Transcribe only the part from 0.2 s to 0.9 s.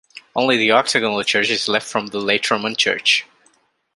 Only the